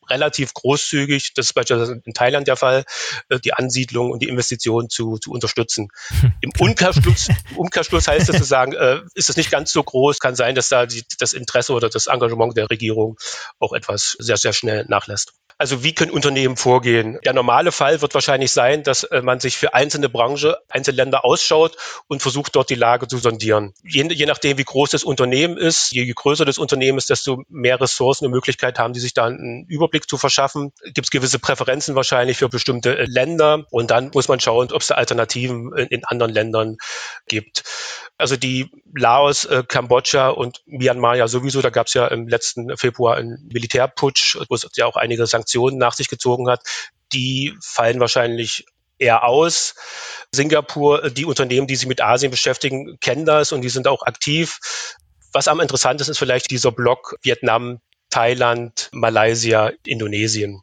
[0.09, 2.85] relativ großzügig, das ist beispielsweise in Thailand der Fall,
[3.29, 5.87] äh, die Ansiedlung und die Investition zu, zu unterstützen.
[6.41, 10.35] Im Umkehrschluss, Umkehrschluss heißt es zu sagen, äh, ist es nicht ganz so groß, kann
[10.35, 13.17] sein, dass da die, das Interesse oder das Engagement der Regierung
[13.59, 15.33] auch etwas sehr, sehr schnell nachlässt.
[15.57, 17.17] Also wie können Unternehmen vorgehen?
[17.23, 21.23] Der normale Fall wird wahrscheinlich sein, dass äh, man sich für einzelne Branche, einzelne Länder
[21.23, 23.73] ausschaut und versucht dort die Lage zu sondieren.
[23.81, 27.79] Je, je nachdem, wie groß das Unternehmen ist, je größer das Unternehmen ist, desto mehr
[27.79, 30.73] Ressourcen und Möglichkeiten haben die sich da einen Überblick zu verschaffen.
[30.83, 34.81] Gibt es gewisse Präferenzen wahrscheinlich für bestimmte äh, Länder und dann muss man schauen, ob
[34.81, 36.75] es Alternativen in, in anderen Ländern
[37.27, 37.63] gibt.
[38.17, 42.75] Also die Laos, äh, Kambodscha und Myanmar ja sowieso, da gab es ja im letzten
[42.77, 45.44] Februar einen Militärputsch, wo es ja auch einige Sanktionen
[45.77, 46.61] nach sich gezogen hat.
[47.13, 48.65] Die fallen wahrscheinlich
[48.97, 49.75] eher aus.
[50.31, 54.03] Singapur, äh, die Unternehmen, die sich mit Asien beschäftigen, kennen das und die sind auch
[54.03, 54.59] aktiv.
[55.33, 57.79] Was am interessantesten ist vielleicht dieser Block Vietnam,
[58.09, 60.61] Thailand, Malaysia, Indonesien.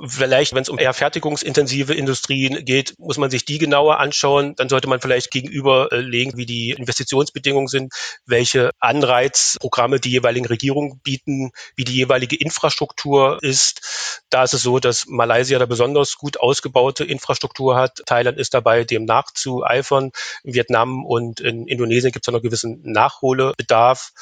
[0.00, 4.54] Vielleicht, wenn es um eher fertigungsintensive Industrien geht, muss man sich die genauer anschauen.
[4.56, 7.92] Dann sollte man vielleicht gegenüberlegen, wie die Investitionsbedingungen sind,
[8.24, 14.22] welche Anreizprogramme die jeweiligen Regierungen bieten, wie die jeweilige Infrastruktur ist.
[14.30, 18.02] Da ist es so, dass Malaysia da besonders gut ausgebaute Infrastruktur hat.
[18.06, 20.10] Thailand ist dabei, dem nachzueifern.
[20.42, 24.12] In Vietnam und in Indonesien gibt es noch gewissen Nachholbedarf.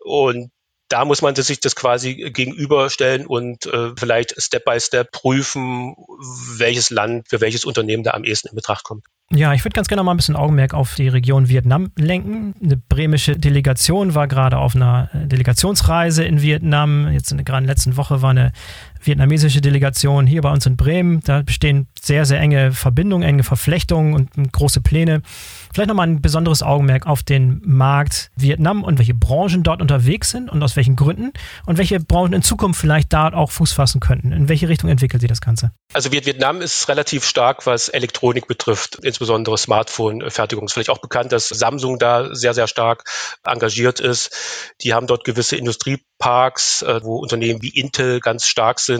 [0.00, 0.50] Und
[0.92, 5.94] da muss man sich das quasi gegenüberstellen und äh, vielleicht Step by Step prüfen,
[6.58, 9.06] welches Land für welches Unternehmen da am ehesten in Betracht kommt.
[9.34, 12.54] Ja, ich würde ganz gerne mal ein bisschen Augenmerk auf die Region Vietnam lenken.
[12.62, 17.10] Eine bremische Delegation war gerade auf einer Delegationsreise in Vietnam.
[17.10, 18.52] Jetzt in der gerade letzten Woche war eine
[19.02, 21.20] vietnamesische Delegation hier bei uns in Bremen.
[21.20, 25.22] Da bestehen sehr, sehr enge Verbindungen, enge Verflechtungen und große Pläne.
[25.72, 30.50] Vielleicht nochmal ein besonderes Augenmerk auf den Markt Vietnam und welche Branchen dort unterwegs sind
[30.50, 31.32] und aus welchen Gründen
[31.66, 34.32] und welche Branchen in Zukunft vielleicht da auch Fuß fassen könnten.
[34.32, 35.72] In welche Richtung entwickelt sich das Ganze?
[35.94, 40.66] Also Vietnam ist relativ stark, was Elektronik betrifft, insbesondere Smartphone-Fertigung.
[40.66, 43.04] Ist vielleicht auch bekannt, dass Samsung da sehr, sehr stark
[43.44, 44.34] engagiert ist.
[44.82, 48.91] Die haben dort gewisse Industrieparks, äh, wo Unternehmen wie Intel ganz stark sind.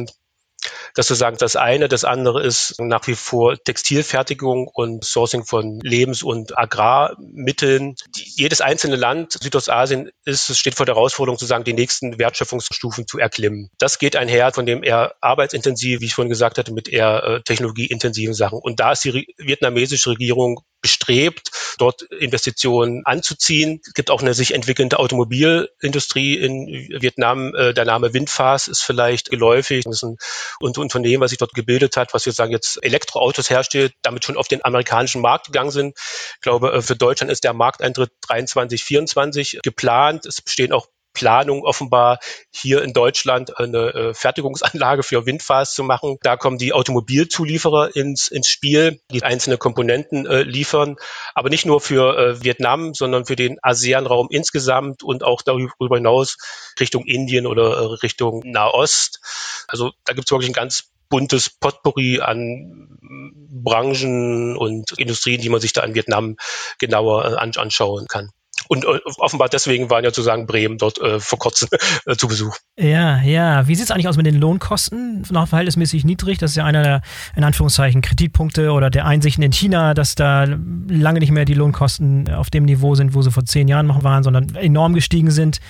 [0.95, 1.89] Das sozusagen das eine.
[1.89, 7.95] Das andere ist nach wie vor Textilfertigung und Sourcing von Lebens- und Agrarmitteln.
[8.15, 13.71] Jedes einzelne Land Südostasien ist, steht vor der Herausforderung, sozusagen die nächsten Wertschöpfungsstufen zu erklimmen.
[13.79, 17.43] Das geht einher von dem eher arbeitsintensiv, wie ich vorhin gesagt hatte, mit eher äh,
[17.43, 18.59] technologieintensiven Sachen.
[18.59, 23.81] Und da ist die vietnamesische Regierung bestrebt, dort Investitionen anzuziehen.
[23.87, 26.67] Es gibt auch eine sich entwickelnde Automobilindustrie in
[27.01, 27.55] Vietnam.
[27.55, 29.85] Äh, der Name Windfast ist vielleicht geläufig.
[29.85, 30.17] Das ist ein
[30.61, 34.65] Unternehmen, was sich dort gebildet hat, was sozusagen jetzt Elektroautos herstellt, damit schon auf den
[34.65, 35.97] amerikanischen Markt gegangen sind.
[35.97, 40.27] Ich glaube, äh, für Deutschland ist der Markteintritt 23, 24 geplant.
[40.27, 42.19] Es bestehen auch Planung offenbar
[42.51, 46.17] hier in Deutschland eine äh, Fertigungsanlage für Windfahrs zu machen.
[46.23, 50.97] Da kommen die Automobilzulieferer ins, ins Spiel, die einzelne Komponenten äh, liefern,
[51.35, 56.37] aber nicht nur für äh, Vietnam, sondern für den ASEAN-Raum insgesamt und auch darüber hinaus
[56.81, 59.21] Richtung Indien oder äh, Richtung Nahost.
[59.69, 65.61] Also da gibt es wirklich ein ganz buntes Potpourri an Branchen und Industrien, die man
[65.61, 66.37] sich da in Vietnam
[66.79, 68.31] genauer äh, anschauen kann.
[68.69, 71.69] Und äh, offenbar deswegen waren ja sozusagen Bremen dort äh, vor kurzem
[72.07, 72.57] äh, zu Besuch.
[72.79, 73.67] Ja, ja.
[73.69, 75.25] Wie sieht es eigentlich aus mit den Lohnkosten?
[75.31, 76.39] Noch verhältnismäßig niedrig.
[76.39, 77.03] Das ist ja einer der,
[77.37, 80.45] in Anführungszeichen, Kritikpunkte oder der Einsichten in China, dass da
[80.89, 84.05] lange nicht mehr die Lohnkosten auf dem Niveau sind, wo sie vor zehn Jahren noch
[84.05, 85.61] waren, sondern enorm gestiegen sind.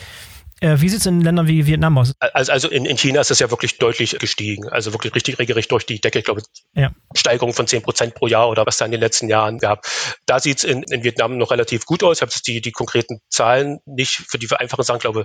[0.62, 2.14] Äh, wie sieht es in Ländern wie Vietnam aus?
[2.20, 4.68] Also, also in, in, China ist es ja wirklich deutlich gestiegen.
[4.68, 6.20] Also wirklich richtig regelrecht durch die Decke.
[6.20, 6.42] Ich glaube,
[6.74, 6.92] ja.
[7.14, 9.84] Steigerung von 10 Prozent pro Jahr oder was da in den letzten Jahren gab.
[10.24, 12.18] Da sieht es in, in, Vietnam noch relativ gut aus.
[12.18, 15.24] Ich habe jetzt die, die konkreten Zahlen nicht für die vereinfachen Sachen, glaube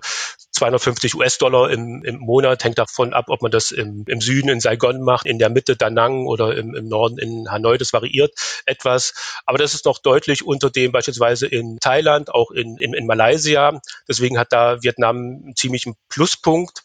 [0.54, 4.60] 250 US-Dollar im, im Monat hängt davon ab, ob man das im, im Süden in
[4.60, 7.78] Saigon macht, in der Mitte Da Nang oder im, im Norden in Hanoi.
[7.78, 8.34] Das variiert
[8.66, 9.14] etwas.
[9.46, 13.80] Aber das ist noch deutlich unter dem beispielsweise in Thailand, auch in, in, in Malaysia.
[14.08, 16.84] Deswegen hat da Vietnam einen ziemlichen Pluspunkt.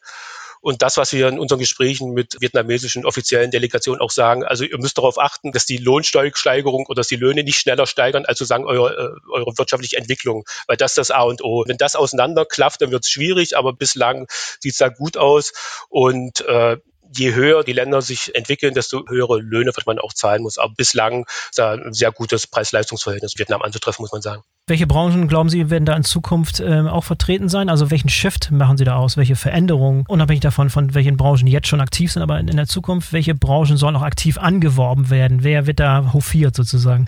[0.62, 4.78] Und das, was wir in unseren Gesprächen mit vietnamesischen offiziellen Delegationen auch sagen, also ihr
[4.78, 8.64] müsst darauf achten, dass die Lohnsteigerung oder dass die Löhne nicht schneller steigern, als sozusagen
[8.64, 11.64] eure, äh, eure wirtschaftliche Entwicklung, weil das das A und O.
[11.66, 14.28] Wenn das auseinanderklafft, dann wird es schwierig, aber bislang
[14.60, 15.52] sieht es da gut aus.
[15.88, 16.76] Und äh,
[17.14, 20.58] je höher die Länder sich entwickeln, desto höhere Löhne wird man auch zahlen muss.
[20.58, 24.42] Aber bislang ist da ein sehr gutes Preis-Leistungs-Verhältnis Vietnam anzutreffen, muss man sagen.
[24.66, 27.68] Welche Branchen, glauben Sie, werden da in Zukunft äh, auch vertreten sein?
[27.68, 29.16] Also welchen Shift machen Sie da aus?
[29.16, 32.68] Welche Veränderungen, unabhängig davon, von welchen Branchen jetzt schon aktiv sind, aber in, in der
[32.68, 35.42] Zukunft, welche Branchen sollen auch aktiv angeworben werden?
[35.42, 37.06] Wer wird da hofiert sozusagen?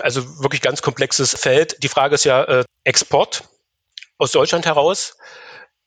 [0.00, 1.82] Also wirklich ganz komplexes Feld.
[1.82, 3.44] Die Frage ist ja äh, Export
[4.18, 5.16] aus Deutschland heraus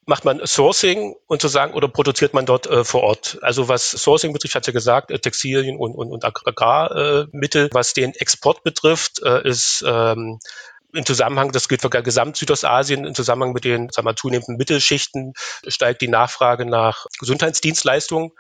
[0.10, 3.38] macht man Sourcing und zu sagen, oder produziert man dort äh, vor Ort?
[3.42, 7.68] Also was Sourcing betrifft, hat ja gesagt, äh, Textilien und, und, und Agrarmittel.
[7.68, 10.40] Äh, was den Export betrifft, äh, ist ähm,
[10.94, 15.34] im Zusammenhang, das gilt für gesamt Südostasien, im Zusammenhang mit den sagen wir, zunehmenden Mittelschichten
[15.68, 18.32] steigt die Nachfrage nach Gesundheitsdienstleistungen.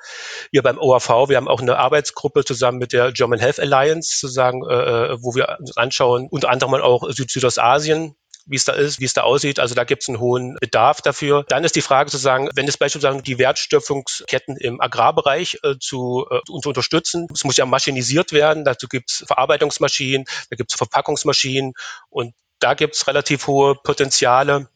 [0.51, 4.67] Wir beim OAV, wir haben auch eine Arbeitsgruppe zusammen mit der German Health Alliance, sozusagen,
[4.67, 8.15] äh, äh wo wir uns anschauen, unter anderem auch Süd Südostasien,
[8.49, 9.59] wie es da ist, wie es da aussieht.
[9.59, 11.45] Also da gibt es einen hohen Bedarf dafür.
[11.47, 16.25] Dann ist die Frage zu sagen, wenn es beispielsweise die Wertschöpfungsketten im Agrarbereich äh, zu,
[16.29, 20.77] äh, zu unterstützen, es muss ja maschinisiert werden, dazu gibt es Verarbeitungsmaschinen, da gibt es
[20.77, 21.73] Verpackungsmaschinen
[22.09, 24.69] und da gibt es relativ hohe Potenziale.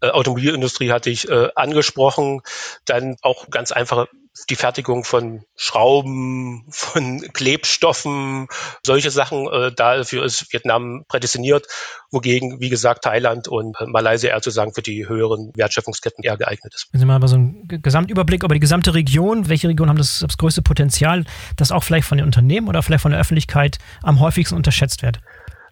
[0.00, 2.40] Äh, Automobilindustrie hatte ich äh, angesprochen,
[2.84, 4.08] dann auch ganz einfache
[4.50, 8.48] die Fertigung von Schrauben, von Klebstoffen,
[8.84, 9.46] solche Sachen.
[9.48, 11.66] Äh, dafür ist Vietnam prädestiniert,
[12.10, 16.74] wogegen, wie gesagt, Thailand und Malaysia eher zu sagen für die höheren Wertschöpfungsketten eher geeignet
[16.74, 16.88] ist.
[16.92, 20.36] Wenn Sie mal so einen Gesamtüberblick über die gesamte Region, welche Regionen haben das, das
[20.36, 21.24] größte Potenzial,
[21.56, 25.20] das auch vielleicht von den Unternehmen oder vielleicht von der Öffentlichkeit am häufigsten unterschätzt wird?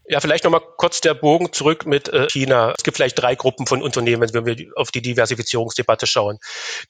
[0.07, 2.75] Ja, vielleicht nochmal kurz der Bogen zurück mit äh, China.
[2.77, 6.39] Es gibt vielleicht drei Gruppen von Unternehmen, wenn wir auf die Diversifizierungsdebatte schauen.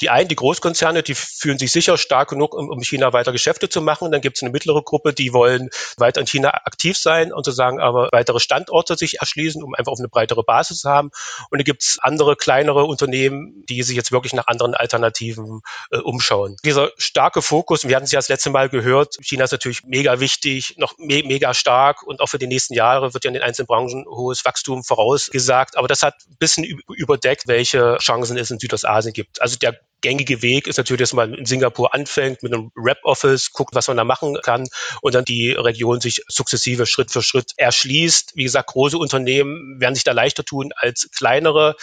[0.00, 3.80] Die einen, die Großkonzerne, die fühlen sich sicher stark genug, um, China weiter Geschäfte zu
[3.82, 4.10] machen.
[4.10, 7.78] Dann gibt es eine mittlere Gruppe, die wollen weiter in China aktiv sein und sozusagen
[7.78, 11.10] aber weitere Standorte sich erschließen, um einfach auf eine breitere Basis zu haben.
[11.50, 15.60] Und dann gibt es andere, kleinere Unternehmen, die sich jetzt wirklich nach anderen Alternativen
[15.92, 16.56] äh, umschauen.
[16.64, 20.18] Dieser starke Fokus, wir hatten es ja das letzte Mal gehört, China ist natürlich mega
[20.18, 23.34] wichtig, noch me mega stark und auch für die nächsten Jahre Jahre wird ja in
[23.34, 25.76] den einzelnen Branchen hohes Wachstum vorausgesagt.
[25.76, 29.40] Aber das hat ein bisschen überdeckt, welche Chancen es in Südostasien gibt.
[29.42, 33.74] Also der gängige Weg ist natürlich, dass man in Singapur anfängt mit einem Rep-Office, guckt,
[33.74, 34.66] was man da machen kann
[35.00, 38.32] und dann die Region sich sukzessive Schritt für Schritt erschließt.
[38.34, 41.76] Wie gesagt, große Unternehmen werden sich da leichter tun als kleinere.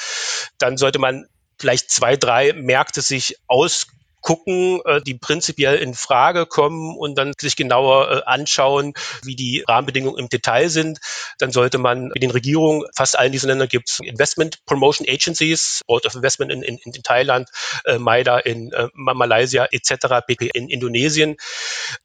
[0.58, 1.26] Dann sollte man
[1.60, 3.88] vielleicht zwei, drei Märkte sich aus
[4.22, 9.64] gucken, äh, die prinzipiell in Frage kommen und dann sich genauer äh, anschauen, wie die
[9.68, 11.00] Rahmenbedingungen im Detail sind.
[11.40, 15.82] Dann sollte man in den Regierungen, fast allen diesen Ländern gibt es Investment Promotion Agencies,
[15.88, 17.50] Board of Investment in, in, in Thailand,
[17.86, 21.36] äh, MAIDA in äh, Malaysia etc., BP in Indonesien.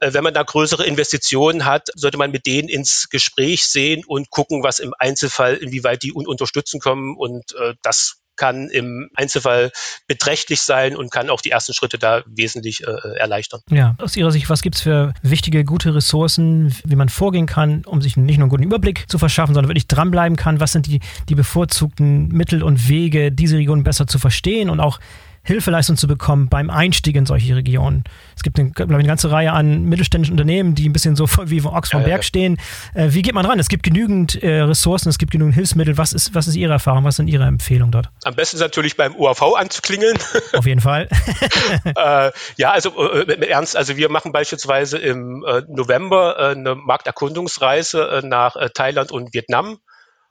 [0.00, 4.30] Äh, wenn man da größere Investitionen hat, sollte man mit denen ins Gespräch sehen und
[4.30, 9.70] gucken, was im Einzelfall, inwieweit die un unterstützen kommen und äh, das kann im Einzelfall
[10.06, 13.60] beträchtlich sein und kann auch die ersten Schritte da wesentlich äh, erleichtern.
[13.70, 17.84] Ja, aus Ihrer Sicht, was gibt es für wichtige, gute Ressourcen, wie man vorgehen kann,
[17.84, 20.60] um sich nicht nur einen guten Überblick zu verschaffen, sondern wirklich dranbleiben kann?
[20.60, 25.00] Was sind die, die bevorzugten Mittel und Wege, diese Region besser zu verstehen und auch
[25.46, 28.04] Hilfeleistung zu bekommen beim Einstieg in solche Regionen.
[28.36, 31.26] Es gibt eine, glaube ich, eine ganze Reihe an mittelständischen Unternehmen, die ein bisschen so
[31.44, 32.58] wie von Ochs vom Berg stehen.
[32.94, 33.58] Äh, wie geht man ran?
[33.58, 35.96] Es gibt genügend äh, Ressourcen, es gibt genügend Hilfsmittel.
[35.96, 37.04] Was ist, was ist Ihre Erfahrung?
[37.04, 38.10] Was sind Ihre Empfehlungen dort?
[38.24, 40.18] Am besten ist natürlich beim UAV anzuklingeln.
[40.52, 41.08] Auf jeden Fall.
[41.84, 48.22] äh, ja, also äh, ernst, also wir machen beispielsweise im äh, November äh, eine Markterkundungsreise
[48.24, 49.78] nach Thailand und Vietnam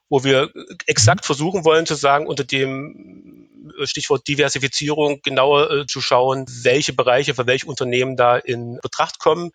[0.09, 0.51] wo wir
[0.85, 3.44] exakt versuchen wollen zu sagen, unter dem
[3.83, 9.51] Stichwort Diversifizierung genauer äh, zu schauen, welche Bereiche für welche Unternehmen da in Betracht kommen.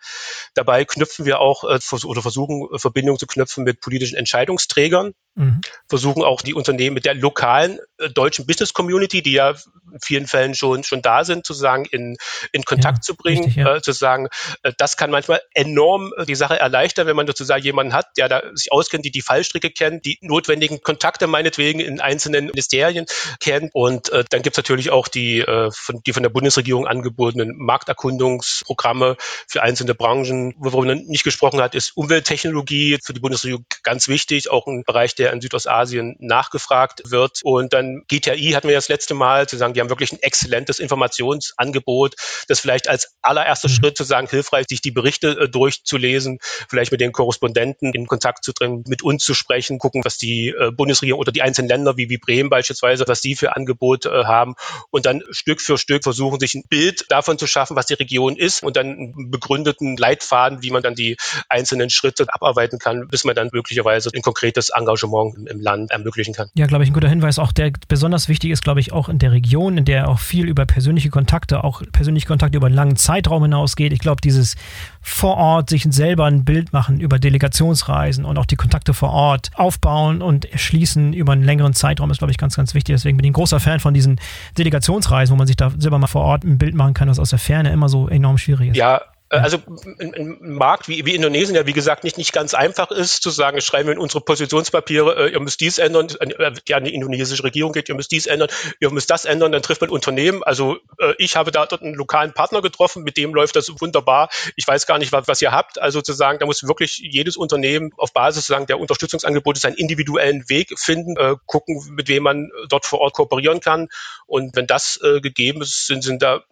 [0.54, 5.14] Dabei knüpfen wir auch äh, oder versuchen Verbindungen zu knüpfen mit politischen Entscheidungsträgern.
[5.40, 5.62] Mhm.
[5.88, 9.54] Versuchen auch die Unternehmen mit der lokalen äh, deutschen Business Community, die ja
[9.92, 12.16] in vielen Fällen schon, schon da sind, zu sagen, in,
[12.52, 13.76] in Kontakt ja, zu bringen, richtig, ja.
[13.76, 14.28] äh, zu sagen,
[14.62, 18.28] äh, das kann manchmal enorm äh, die Sache erleichtern, wenn man sozusagen jemanden hat, der
[18.28, 23.06] da sich auskennt, die die Fallstricke kennt, die notwendigen Kontakte meinetwegen in einzelnen Ministerien
[23.40, 23.70] kennt.
[23.72, 27.56] Und äh, dann gibt es natürlich auch die, äh, von, die von der Bundesregierung angebotenen
[27.56, 29.16] Markterkundungsprogramme
[29.48, 30.54] für einzelne Branchen.
[30.58, 35.14] Worüber man nicht gesprochen hat, ist Umwelttechnologie für die Bundesregierung ganz wichtig, auch ein Bereich,
[35.14, 37.40] der in Südostasien nachgefragt wird.
[37.42, 40.78] Und dann GTI hatten wir das letzte Mal, zu sagen, die haben wirklich ein exzellentes
[40.78, 42.14] Informationsangebot,
[42.48, 43.74] das vielleicht als allererster mhm.
[43.74, 46.38] Schritt zu sagen, hilfreich, sich die Berichte äh, durchzulesen,
[46.68, 50.48] vielleicht mit den Korrespondenten in Kontakt zu treten, mit uns zu sprechen, gucken, was die
[50.48, 54.24] äh, Bundesregierung oder die einzelnen Länder wie, wie Bremen beispielsweise, was die für Angebote äh,
[54.24, 54.54] haben
[54.90, 58.36] und dann Stück für Stück versuchen, sich ein Bild davon zu schaffen, was die Region
[58.36, 61.16] ist und dann einen begründeten Leitfaden, wie man dann die
[61.48, 66.34] einzelnen Schritte abarbeiten kann, bis man dann möglicherweise ein konkretes Engagement im, im Land ermöglichen
[66.34, 66.48] kann.
[66.54, 67.38] Ja, glaube ich, ein guter Hinweis.
[67.38, 70.48] Auch der besonders wichtig ist, glaube ich, auch in der Region, in der auch viel
[70.48, 73.92] über persönliche Kontakte, auch persönliche Kontakte über einen langen Zeitraum hinausgeht.
[73.92, 74.56] Ich glaube, dieses
[75.00, 79.50] vor Ort sich selber ein Bild machen über Delegationsreisen und auch die Kontakte vor Ort
[79.54, 82.94] aufbauen und erschließen über einen längeren Zeitraum ist, glaube ich, ganz, ganz wichtig.
[82.94, 84.20] Deswegen bin ich ein großer Fan von diesen
[84.58, 87.30] Delegationsreisen, wo man sich da selber mal vor Ort ein Bild machen kann, was aus
[87.30, 88.76] der Ferne immer so enorm schwierig ist.
[88.76, 89.58] Ja, also
[90.00, 93.30] ein, ein Markt wie, wie Indonesien, der wie gesagt nicht, nicht ganz einfach ist, zu
[93.30, 96.94] sagen, schreiben wir in unsere Positionspapiere, äh, ihr müsst dies ändern, äh, die an die
[96.94, 98.48] indonesische Regierung geht, ihr müsst dies ändern,
[98.80, 100.42] ihr müsst das ändern, dann trifft man Unternehmen.
[100.42, 104.30] Also äh, ich habe da dort einen lokalen Partner getroffen, mit dem läuft das wunderbar.
[104.56, 105.80] Ich weiß gar nicht, was, was ihr habt.
[105.80, 110.48] Also zu sagen, da muss wirklich jedes Unternehmen auf Basis sozusagen der Unterstützungsangebote seinen individuellen
[110.48, 113.88] Weg finden, äh, gucken, mit wem man dort vor Ort kooperieren kann.
[114.26, 116.42] Und wenn das äh, gegeben ist, sind, sind da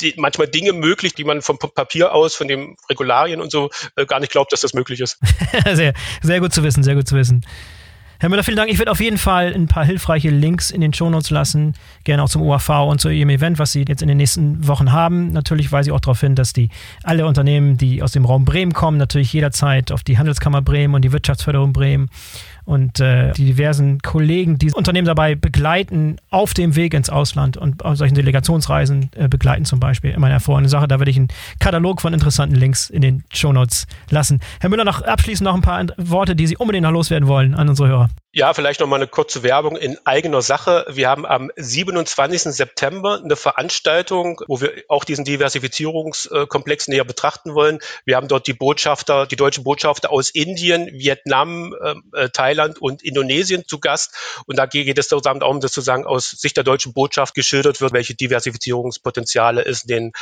[0.00, 4.06] die, manchmal Dinge möglich, die man vom Papier aus, von den Regularien und so äh,
[4.06, 5.18] gar nicht glaubt, dass das möglich ist.
[5.74, 7.44] sehr, sehr gut zu wissen, sehr gut zu wissen.
[8.20, 8.68] Herr Müller, vielen Dank.
[8.68, 12.28] Ich werde auf jeden Fall ein paar hilfreiche Links in den Shownotes lassen, gerne auch
[12.28, 15.30] zum OAV und zu Ihrem Event, was Sie jetzt in den nächsten Wochen haben.
[15.30, 16.68] Natürlich weise ich auch darauf hin, dass die
[17.04, 21.02] alle Unternehmen, die aus dem Raum Bremen kommen, natürlich jederzeit auf die Handelskammer Bremen und
[21.02, 22.10] die Wirtschaftsförderung Bremen
[22.68, 27.82] und äh, die diversen Kollegen, die Unternehmen dabei begleiten, auf dem Weg ins Ausland und
[27.82, 30.10] auf solchen Delegationsreisen äh, begleiten zum Beispiel.
[30.10, 30.86] Immer eine hervorragende Sache.
[30.86, 31.28] Da werde ich einen
[31.60, 34.40] Katalog von interessanten Links in den Shownotes lassen.
[34.60, 37.70] Herr Müller, noch abschließend noch ein paar Worte, die Sie unbedingt noch loswerden wollen an
[37.70, 38.10] unsere Hörer.
[38.32, 40.84] Ja, vielleicht noch mal eine kurze Werbung in eigener Sache.
[40.90, 42.42] Wir haben am 27.
[42.42, 47.78] September eine Veranstaltung, wo wir auch diesen Diversifizierungskomplex näher betrachten wollen.
[48.04, 51.74] Wir haben dort die Botschafter, die deutschen Botschafter aus Indien, Vietnam,
[52.12, 52.28] äh,
[52.58, 54.14] Thailand und Indonesien zu Gast.
[54.46, 58.14] Und da geht es darum, dass sozusagen aus Sicht der deutschen Botschaft geschildert wird, welche
[58.14, 60.12] Diversifizierungspotenziale es in den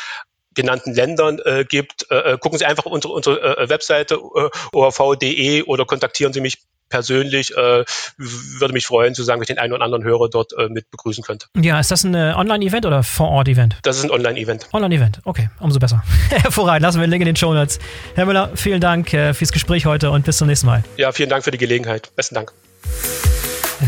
[0.54, 2.10] genannten Ländern äh, gibt.
[2.10, 6.62] Äh, äh gucken Sie einfach unsere, unsere äh, Webseite äh, orv.de oder kontaktieren Sie mich
[6.88, 7.84] persönlich äh,
[8.16, 10.90] würde mich freuen, zu sagen, wenn ich den einen oder anderen Hörer dort äh, mit
[10.90, 11.46] begrüßen könnte.
[11.56, 13.76] Ja, ist das ein äh, Online-Event oder Vor-Ort-Event?
[13.82, 14.68] Das ist ein Online-Event.
[14.72, 16.02] Online-Event, okay, umso besser.
[16.30, 17.78] Hervorragend, lassen wir den Link in den Show Notes.
[18.14, 20.84] Herr Müller, vielen Dank äh, fürs Gespräch heute und bis zum nächsten Mal.
[20.96, 22.14] Ja, vielen Dank für die Gelegenheit.
[22.16, 22.52] Besten Dank.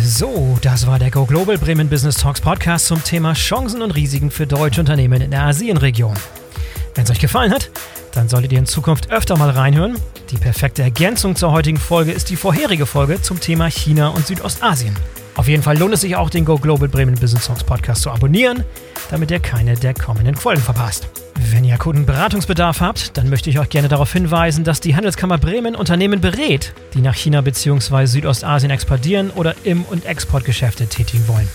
[0.05, 4.31] So, das war der Go Global Bremen Business Talks Podcast zum Thema Chancen und Risiken
[4.31, 6.15] für deutsche Unternehmen in der Asienregion.
[6.95, 7.71] Wenn es euch gefallen hat,
[8.19, 9.97] dann solltet ihr in Zukunft öfter mal reinhören.
[10.31, 14.97] Die perfekte Ergänzung zur heutigen Folge ist die vorherige Folge zum Thema China und Südostasien.
[15.37, 18.11] Auf jeden Fall lohnt es sich auch, den Go Global Bremen Business Talks Podcast zu
[18.11, 18.65] abonnieren,
[19.13, 21.09] damit ihr keine der kommenden Folgen verpasst.
[21.53, 25.39] Wenn ihr akuten Beratungsbedarf habt, dann möchte ich euch gerne darauf hinweisen, dass die Handelskammer
[25.39, 28.07] Bremen Unternehmen berät, die nach China bzw.
[28.07, 31.49] Südostasien expandieren oder Im- und Exportgeschäfte tätigen wollen.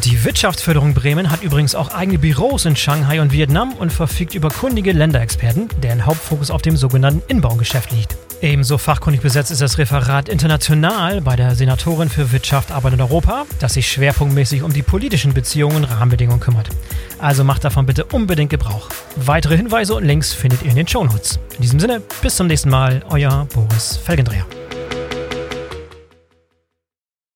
[0.00, 4.48] Die Wirtschaftsförderung Bremen hat übrigens auch eigene Büros in Shanghai und Vietnam und verfügt über
[4.48, 8.16] kundige Länderexperten, deren Hauptfokus auf dem sogenannten Inbaugeschäft liegt.
[8.40, 13.44] Ebenso fachkundig besetzt ist das Referat International bei der Senatorin für Wirtschaft, Arbeit und Europa,
[13.60, 16.70] das sich schwerpunktmäßig um die politischen Beziehungen und Rahmenbedingungen kümmert.
[17.18, 18.88] Also macht davon bitte unbedingt Gebrauch.
[19.16, 21.38] Weitere Hinweise und Links findet ihr in den Shownotes.
[21.56, 24.46] In diesem Sinne, bis zum nächsten Mal, euer Boris Felgendreher.